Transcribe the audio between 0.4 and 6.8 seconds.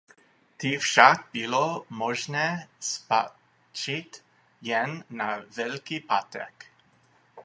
Ty však bylo možné spatřit jen na Velký pátek.